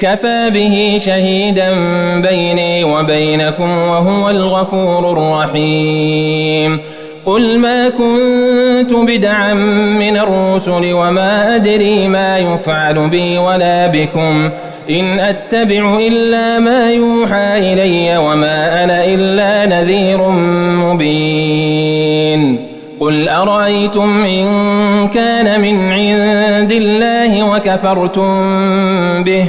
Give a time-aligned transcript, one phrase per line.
[0.00, 1.70] كفى به شهيدا
[2.20, 6.80] بيني وبينكم وهو الغفور الرحيم.
[7.26, 9.54] قل ما كنت بدعا
[9.98, 14.50] من الرسل وما أدري ما يفعل بي ولا بكم.
[14.90, 20.28] إن أتبع إلا ما يوحى إلي وما أنا إلا نذير
[20.84, 22.68] مبين.
[23.00, 24.48] قل أرأيتم إن
[25.08, 28.32] كان من عند الله وكفرتم
[29.24, 29.48] به؟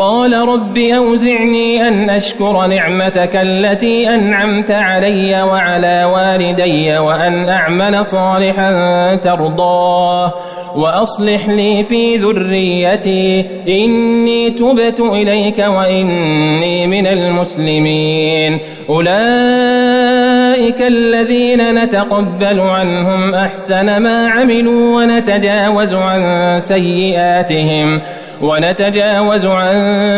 [0.00, 10.34] قال رب أوزعني أن أشكر نعمتك التي أنعمت علي وعلى والدي وأن أعمل صالحا ترضاه
[10.76, 18.58] وأصلح لي في ذريتي إني تبت إليك وإني من المسلمين
[18.88, 28.00] أولئك الذين نتقبل عنهم أحسن ما عملوا ونتجاوز عن سيئاتهم
[28.42, 29.76] ونتجاوز عن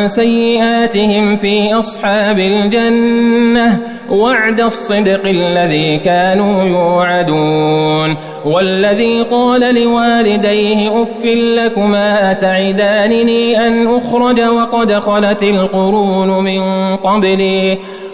[0.08, 3.78] سيئاتهم في أصحاب الجنة
[4.10, 15.42] وعد الصدق الذي كانوا يوعدون والذي قال لوالديه أف لكما أتعدانني أن أخرج وقد خلت
[15.42, 17.78] القرون من قبلي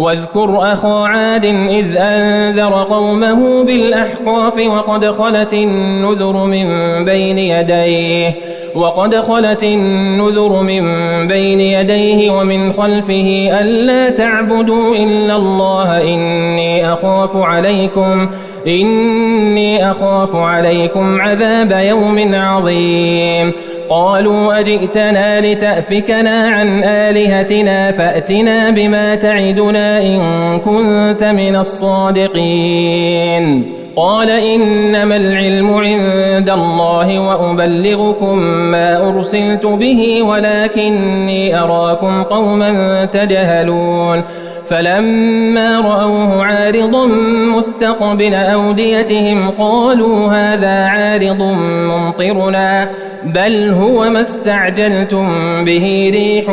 [0.00, 6.68] واذكر أخا عاد إذ أنذر قومه بالأحقاف وقد خلت النذر من
[7.04, 8.34] بين يديه.
[8.74, 10.82] وقد خلت النذر من
[11.28, 18.28] بين يديه ومن خلفه ألا تعبدوا إلا الله إني أخاف عليكم
[18.66, 23.52] إني أخاف عليكم عذاب يوم عظيم.
[23.90, 30.20] قالوا أجئتنا لتأفكنا عن آلهتنا فأتنا بما تعدنا إن
[30.58, 33.00] كنت من الصادقين.
[33.96, 44.22] قال إنما العلم عند الله وأبلغكم ما أرسلت به ولكني أراكم قوما تجهلون.
[44.66, 47.06] فلما رأوه عارضا
[47.56, 51.42] مستقبل أوديتهم قالوا هذا عارض
[51.90, 52.90] ممطرنا
[53.24, 55.28] بل هو ما استعجلتم
[55.64, 56.44] به ريح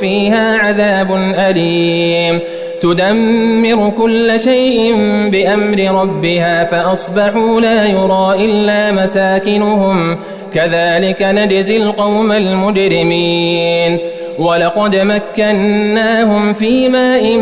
[0.00, 2.40] فيها عذاب أليم.
[2.80, 4.94] تدمر كل شيء
[5.30, 10.16] بأمر ربها فأصبحوا لا يرى إلا مساكنهم.
[10.54, 13.98] كذلك نجزي القوم المجرمين.
[14.38, 17.36] ولقد مكناهم في ماء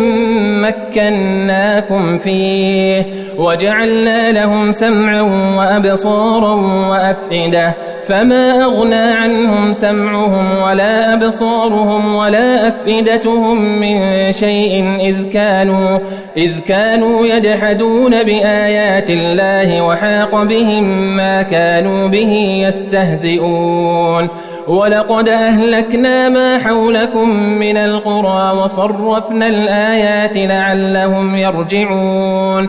[0.62, 3.06] مكناكم فيه
[3.38, 5.22] وجعلنا لهم سمعا
[5.58, 6.54] وأبصارا
[6.90, 7.74] وأفئدة.
[8.08, 15.98] فما أغنى عنهم سمعهم ولا أبصارهم ولا أفئدتهم من شيء إذ كانوا
[16.36, 22.32] إذ كانوا يجحدون بآيات الله وحاق بهم ما كانوا به
[22.66, 24.28] يستهزئون.
[24.68, 32.68] ولقد أهلكنا ما حولكم من القرى وصرفنا الآيات لعلهم يرجعون.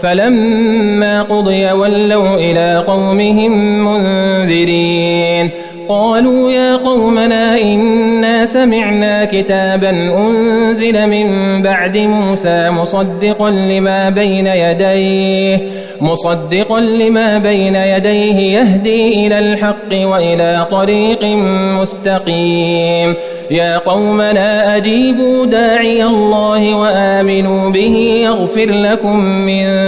[0.00, 3.52] فلما قضي ولوا إلى قومهم
[3.84, 5.50] منذرين.
[5.88, 11.28] قالوا يا قومنا إنا سمعنا كتابا أنزل من
[11.62, 15.60] بعد موسى مصدقا لما بين يديه
[16.00, 21.24] مصدقا لما بين يديه يهدي إلى الحق وإلى طريق
[21.80, 23.14] مستقيم.
[23.50, 29.87] يا قومنا أجيبوا داعي الله وآمنوا به يغفر لكم من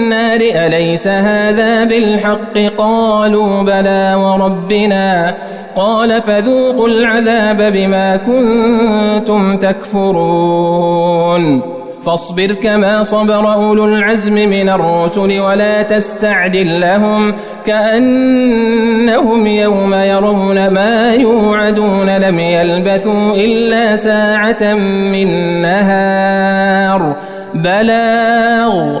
[0.13, 5.35] أليس هذا بالحق؟ قالوا بلى وربنا.
[5.75, 11.61] قال فذوقوا العذاب بما كنتم تكفرون.
[12.05, 17.33] فاصبر كما صبر أولو العزم من الرسل ولا تستعجل لهم
[17.65, 27.15] كأنهم يوم يرون ما يوعدون لم يلبثوا إلا ساعة من نهار.
[27.53, 29.00] بلاغ.